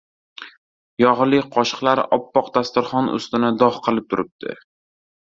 [1.03, 4.61] Yog‘li qoshiqlar oppoq dasturxon ustini dog‘ qilib turibdi.